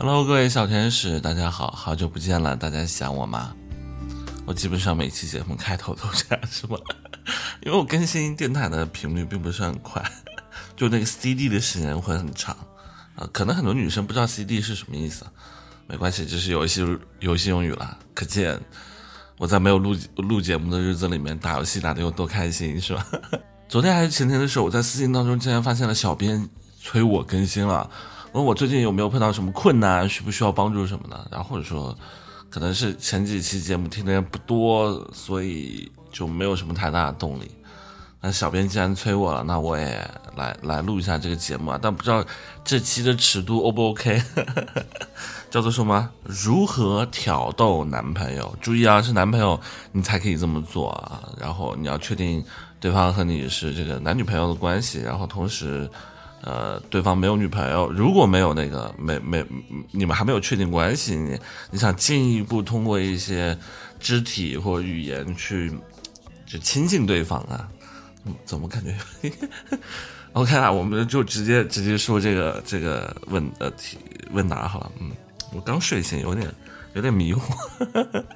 [0.00, 3.52] Hello，各位小天使，大家好，好久不见了，大家想我吗？
[4.46, 6.78] 我基本上每期节目开头都这样，是吗？
[7.66, 10.00] 因为我更新电台的频率并不是很快，
[10.76, 12.56] 就那个 CD 的时间会很长
[13.16, 13.28] 啊。
[13.32, 15.26] 可能很多女生不知道 CD 是什么意思，
[15.88, 16.86] 没关系，这是游戏
[17.18, 17.98] 游戏用语了。
[18.14, 18.56] 可见
[19.36, 23.04] 我在没有录录节目的日子里面打游戏打的有多开心，是吧？
[23.68, 26.48] 昨天还是前天的时候，我在私信当中竟然发现了小编
[26.80, 27.90] 催我更新了。
[28.32, 31.26] 问我最近有没有碰到什么困难，需不需要帮助什么的？
[31.30, 31.96] 然后或者说，
[32.50, 37.50] 可能是前几期节目听的人不多，所以就没有什么太大的动力。
[38.20, 41.78] 那小编既然催我了，那我也来来录一下这个节目啊。
[41.80, 42.22] 但不知道
[42.62, 44.22] 这期的尺度 O 不 OK？
[45.50, 46.10] 叫做什么？
[46.22, 48.54] 如何挑逗男朋友？
[48.60, 49.58] 注意啊，是男朋友
[49.92, 51.22] 你才可以这么做啊。
[51.40, 52.44] 然后你要确定
[52.78, 55.90] 对方和你是这个男女朋友的关系，然后同时。
[56.42, 59.44] 呃，对方没有女朋友，如果没有那个没没，
[59.90, 61.38] 你们还没有确定关系，你
[61.70, 63.56] 你想进一步通过一些
[63.98, 65.72] 肢体或语言去
[66.46, 67.68] 就亲近对方啊？
[68.44, 68.94] 怎么感觉？
[70.34, 73.98] OK 啊，我们就直接直接说这个这个问呃题
[74.30, 74.92] 问答好了。
[75.00, 75.10] 嗯，
[75.52, 76.46] 我刚睡醒，有点
[76.94, 77.52] 有点迷糊。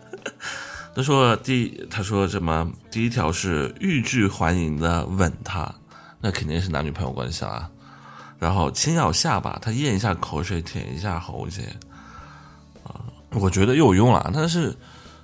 [0.94, 2.70] 他说第他说什么？
[2.90, 5.72] 第一条是欲拒还迎的吻他，
[6.20, 7.70] 那肯定是男女朋友关系啊。
[8.42, 11.62] 然后轻咬下巴，他咽一下口水，舔一下喉结，
[12.82, 12.98] 啊，
[13.30, 14.28] 我觉得又有用了。
[14.34, 14.74] 但是，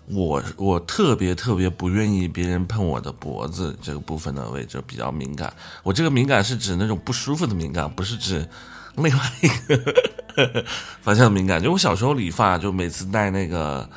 [0.06, 5.52] 我我特别特别不愿意别人碰我的脖子这个部分的位置比较敏感。
[5.82, 8.48] 我这个敏感是指那种不舒服的敏感，不是指
[8.94, 10.64] 另外一个
[11.02, 11.60] 方向敏感。
[11.60, 13.90] 就我小时候理发，就每次戴那个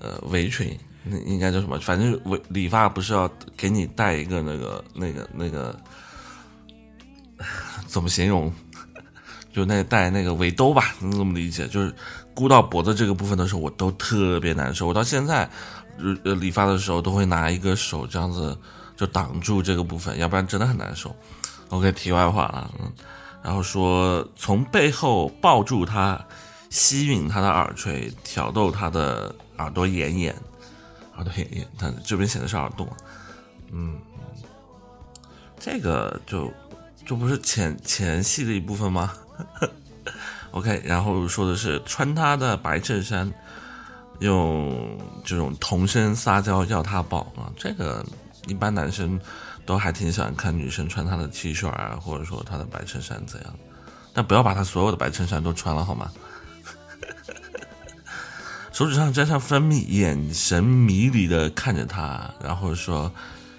[0.00, 0.76] 呃围裙，
[1.24, 1.78] 应该叫什么？
[1.78, 5.78] 反正围理发不是要给你戴一个那个那个那个。
[7.96, 8.52] 怎么形容？
[9.54, 11.66] 就那戴那个围兜吧，能这么理解？
[11.66, 11.90] 就是
[12.34, 14.86] 箍到脖子这个部分的时候，我都特别难受。
[14.86, 15.48] 我到现在，
[16.22, 18.54] 呃，理发的时候都会拿一个手这样子
[18.98, 21.16] 就挡住这个部分，要不然真的很难受。
[21.70, 22.92] OK，题外话了，嗯，
[23.42, 26.22] 然后说从背后抱住他，
[26.68, 30.36] 吸吮他的耳垂，挑逗他的耳朵眼眼，
[31.14, 32.86] 耳朵眼眼，他这边写的是耳朵，
[33.72, 33.98] 嗯，
[35.58, 36.52] 这个就。
[37.06, 39.12] 这不是前前戏的一部分吗？
[40.50, 43.32] OK，然后说的是穿他的白衬衫，
[44.18, 47.46] 用这种童声撒娇要他抱啊。
[47.56, 48.04] 这个
[48.48, 49.20] 一般男生
[49.64, 53.54] 都还挺喜欢看女生穿他的 T 恤啊，或者说他的白衬衫怎样。
[54.12, 56.10] 但不要把他所有的白衬衫都穿了好吗？
[58.72, 63.12] 手指上沾上蜂蜜，眼神迷离的看着他，然后说。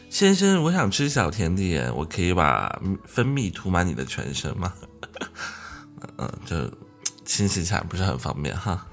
[0.09, 4.73] 先生，我想吃小甜点，我可以把蜂蜜涂满你的全身吗？
[6.18, 6.56] 嗯，就
[7.25, 8.85] 清洗起来不是很方便哈。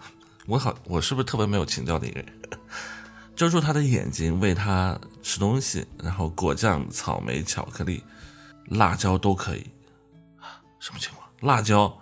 [0.47, 2.29] 我好，我是不是特别没有情调的一个人？
[3.35, 8.03] 遮住他的眼睛，喂他吃东西，然后果酱、草莓、巧克力、
[8.67, 9.67] 辣椒都可以。
[10.79, 11.29] 什么情况？
[11.41, 11.97] 辣椒？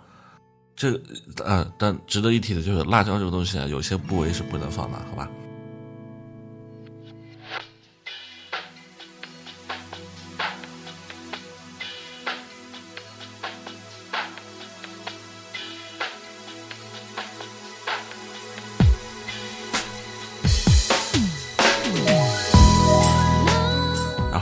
[0.75, 0.99] 这
[1.45, 5.29] 呃，但值得一提的就是辣椒这个东西啊，有些部位是不能放的，好吧？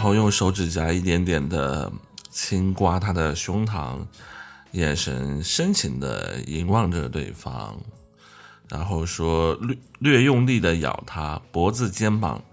[0.01, 1.91] 然后用手指甲一点点的
[2.31, 3.99] 轻刮他的胸膛，
[4.71, 7.77] 眼神深情的凝望着对方，
[8.67, 12.43] 然后说略略用力的咬他脖子、肩膀，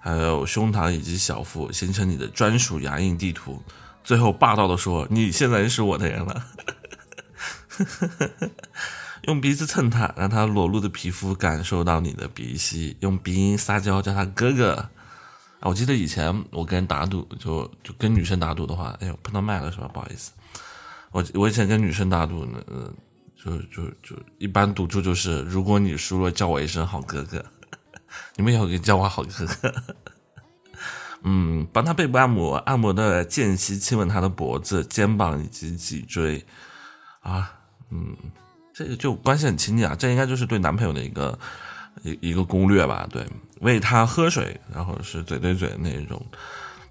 [0.00, 3.62] 还有胸膛以及小腹，形成你的专属牙印地图。
[4.02, 6.46] 最后霸道的说：“你现在是我的人了。
[9.28, 14.90] ”用鼻子蹭他，让他裸露的皮肤感受到你的鼻息，用鼻音撒娇叫他哥哥。
[15.60, 19.90] 啊，我记得以前我跟人打赌，就就跟女生打赌的话，哎呦碰到麦了是吧？
[19.92, 20.30] 不好意思，
[21.10, 22.94] 我我以前跟女生打赌呢，嗯，
[23.36, 27.44] 就就就一般赌注就是，如果你输了，叫我一声好哥哥，
[28.36, 29.74] 你们以后可以叫我好哥哥。
[31.24, 36.46] 嗯，帮他背部按摩，按摩的间隙亲吻他的脖子、肩膀以及脊椎，
[37.18, 37.52] 啊，
[37.90, 38.16] 嗯，
[38.72, 41.36] 这个就关系很亲密啊，这应该就是对男朋友的一个。
[42.02, 43.26] 一一个攻略吧，对，
[43.60, 46.24] 喂他喝水，然后是嘴对嘴的那种，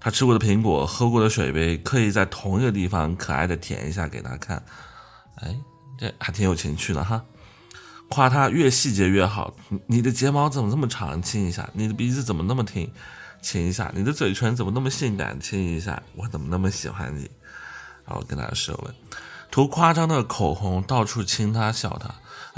[0.00, 4.62] 他吃过的苹果，喝过的水杯，刻意在同一个地方可爱的舔一下给他看，
[5.36, 5.54] 哎，
[5.98, 7.22] 这还挺有情趣的哈。
[8.10, 9.54] 夸他越细节越好，
[9.86, 12.90] 你的睫毛怎么这么长，亲一下；你的鼻子怎么那么挺，
[13.42, 16.02] 亲一下；你的嘴唇怎么那么性感，亲一下。
[16.14, 17.30] 我怎么那么喜欢你？
[18.06, 18.94] 然后跟他舌吻，
[19.50, 22.08] 涂夸张的口红，到处亲他笑他。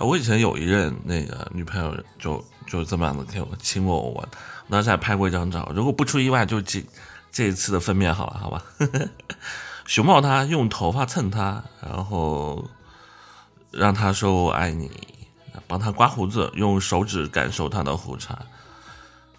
[0.01, 4.29] 我以前有一任那个女朋友，就就这么样子给我亲过我，我
[4.71, 5.71] 当时还拍过一张照。
[5.75, 6.83] 如果不出意外，就这
[7.31, 8.63] 这一次的封面好了，好吧？
[9.87, 12.69] 熊猫他用头发蹭他，然后
[13.71, 14.91] 让他说我爱你，
[15.67, 18.39] 帮他刮胡子，用手指感受他的胡茬，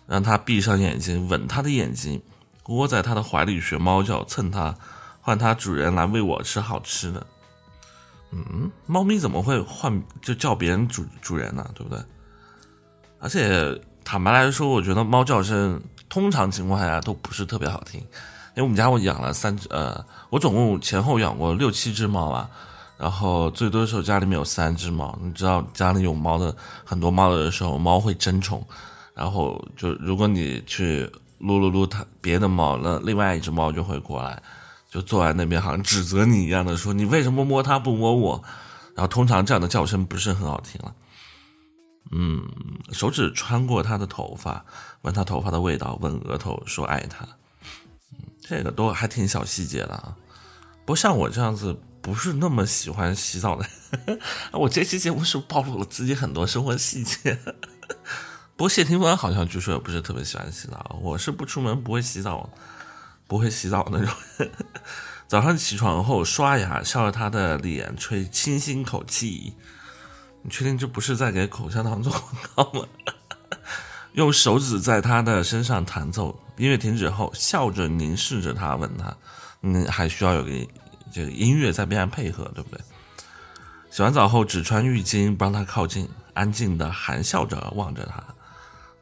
[0.07, 2.21] 让他闭上眼睛吻他的眼睛，
[2.67, 4.75] 窝在他的怀里学猫叫，蹭他，
[5.21, 7.25] 换他主人来喂我吃好吃的。
[8.31, 11.69] 嗯，猫咪怎么会换就叫别人主主人呢？
[11.75, 12.01] 对不对？
[13.19, 17.99] 而且坦白来说，我觉得猫叫声通常情况下都不是特别好听。
[17.99, 22.49] 因为我们家我养了三只，呃，我总共前后养过六七只猫吧。
[22.97, 25.17] 然后最多的时候家里面有三只猫。
[25.21, 26.55] 你知道家里有猫的
[26.85, 28.65] 很多猫的时候，猫会争宠。
[29.13, 34.41] 然后就如果你去撸撸撸它别的猫，那另外一只猫就会过来。
[34.91, 38.43] 就坐在那边，好像指责你一样的说：“你为什么摸他不摸我？”
[38.93, 40.93] 然后通常这样的叫声不是很好听了。
[42.11, 42.45] 嗯，
[42.91, 44.65] 手指穿过他的头发，
[45.03, 47.25] 闻他头发的味道，吻额头，说爱他。
[48.41, 50.17] 这个都还挺小细节的啊。
[50.85, 53.65] 不像我这样子，不是那么喜欢洗澡的。
[54.51, 57.39] 我这期节目是暴露了自己很多生活细节。
[58.57, 60.99] 不过谢霆锋好像据说也不是特别喜欢洗澡。
[61.01, 62.49] 我是不出门不会洗澡。
[63.31, 64.13] 不会洗澡那种，
[65.25, 69.55] 早上起床后刷牙，笑着他的脸，吹清新口气。
[70.41, 72.85] 你确定这不是在给口香糖做广告吗？
[74.15, 79.15] 用手指在他的身上弹奏，音乐停止后，笑着凝视着他，问他
[79.63, 80.51] ：“嗯，还需要有个
[81.09, 82.81] 这个音乐在边上配合，对不对？”
[83.89, 88.21] 洗完澡后只穿浴巾，帮他靠近，安静的含笑着望着他，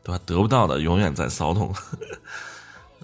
[0.04, 0.22] 对吧？
[0.24, 1.74] 得不到的永远在骚动。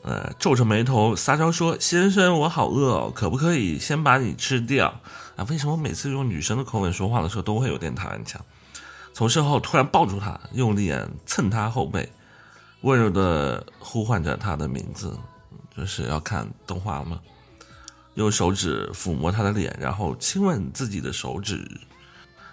[0.06, 5.02] 呃，皱着眉头撒娇说：“先生，我好饿哦，可不可以先把你吃掉？”
[5.36, 8.40] 啊，为什么每次用女生的口吻说话的时候都会有点台湾腔？
[9.16, 10.94] 从身后突然抱住他，用力
[11.26, 12.08] 蹭他后背，
[12.82, 15.18] 温柔的呼唤着他的名字。
[15.76, 17.20] 就是要看动画吗？
[18.14, 21.68] 用手指抚摸他的脸，然后亲吻自己的手指。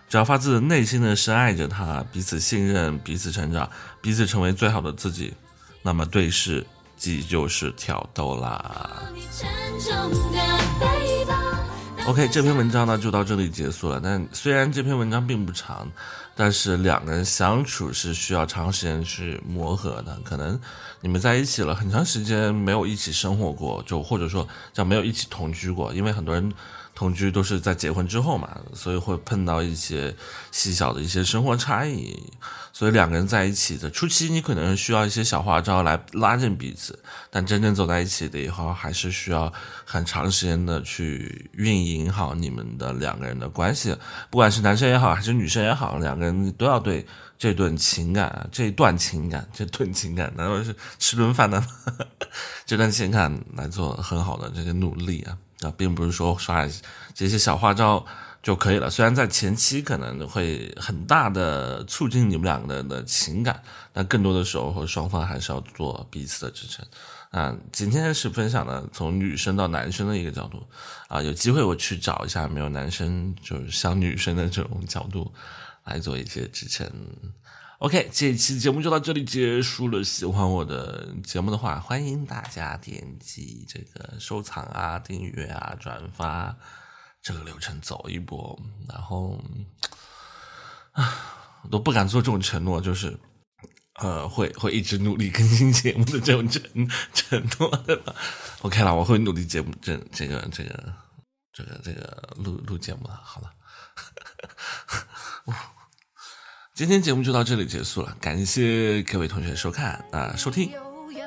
[0.08, 3.68] 只要发自内心的深爱着他，彼此信任，彼此成长，
[4.00, 5.34] 彼此成为最好的自己，
[5.82, 6.66] 那么对视。
[7.02, 9.02] 即就是挑逗啦。
[12.06, 14.00] OK，这篇文章呢就到这里结束了。
[14.00, 15.90] 但虽然这篇文章并不长，
[16.36, 20.16] 但是两个人相处是需要长时间去磨合的。
[20.22, 20.56] 可能
[21.00, 26.52] 你们在一起了很长时间，没有一起生活过，就或者说叫没有一起同居过，因为很多人。
[27.02, 30.14] 同居都是在结婚之后嘛，所以会碰到一些
[30.52, 32.16] 细小的一些生活差异，
[32.72, 36.96] 所以两个人在一起的初期，你可能需要一些小花招来拉近彼此，
[37.28, 39.52] 但真正走在一起的以后，还是需要
[39.84, 43.92] 很长时间的去运营好你们的两个人的关系，
[44.30, 47.04] 不管是男生也好，还是女生也好，两个人都要对
[47.36, 51.60] 这段情感、这段情感、这段情感，难道是吃顿饭的？
[52.64, 55.36] 这段情感来做很好的这个努力啊。
[55.62, 56.68] 啊，并不是说刷
[57.14, 58.04] 这些小花招
[58.42, 58.90] 就可以了。
[58.90, 63.62] 虽然在前期可能会很大的促进你们两个人的情感，
[63.92, 66.84] 但更多的时候和，双方还是要做彼此的支撑。
[67.30, 70.62] 啊，今天是分享的从女生到男生的一个角度。
[71.08, 75.32] 啊，有机会我去找一下没有男生就是像女生的这种角度
[75.84, 76.90] 来做一些支撑。
[77.82, 80.04] OK，这期节目就到这里结束了。
[80.04, 86.56] 喜欢我的节目的话，欢迎大家点击这个收藏啊、订阅啊、转发，
[87.20, 88.56] 这个流程走一波。
[88.88, 89.36] 然后
[90.92, 93.18] 啊，我都不敢做这种承诺，就是
[93.96, 96.62] 呃，会会一直努力更新节目的这种承
[97.12, 98.14] 承诺，对吧
[98.60, 100.94] ？OK 了，我会努力节目这这个这个
[101.52, 103.20] 这个这个录录节目的。
[103.24, 103.50] 好了。
[106.82, 110.72] 今天节目就到这里结束了，感谢各位同学收看啊收听，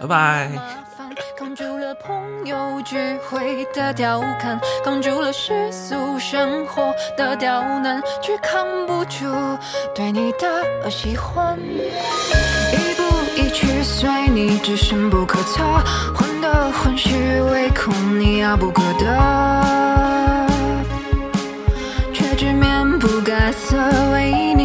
[0.02, 0.52] 拜拜。
[1.40, 2.98] 扛住了朋友聚
[3.30, 9.26] 会的调侃，扛住了世俗生活的刁难，却扛不住
[9.96, 11.58] 对你的喜欢。
[11.58, 13.04] 一步
[13.38, 15.64] 一趋随你，只深不可测，
[16.14, 20.48] 患得患失，唯恐你遥不可得，
[22.14, 23.78] 却直面不改色，
[24.12, 24.65] 为你。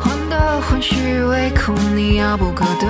[0.00, 2.86] 患得患失唯恐你遥不可得，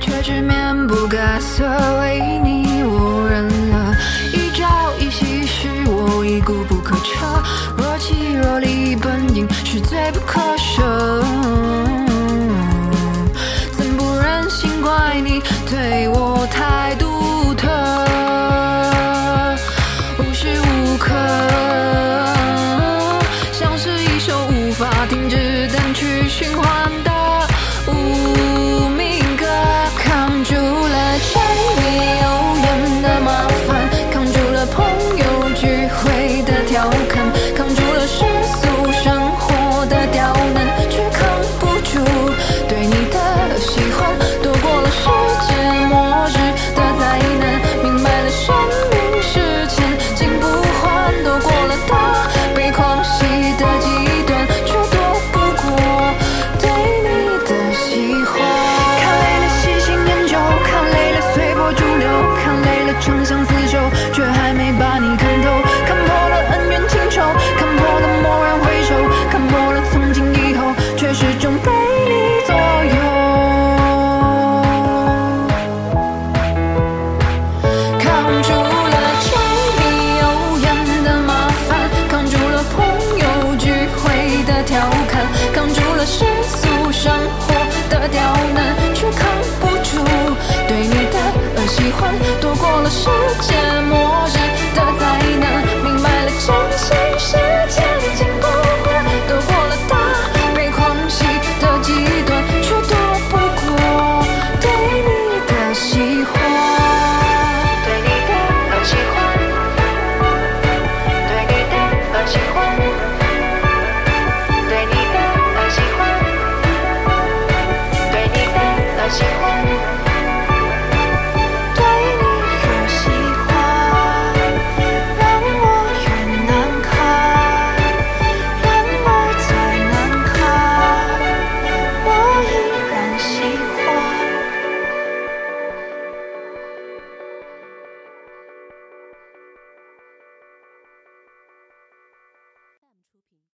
[0.00, 1.64] 却只面不改色，
[2.00, 3.94] 为你我认了。
[4.32, 7.42] 一朝一夕是我已固不可彻，
[7.76, 10.40] 若即若离本应是罪不可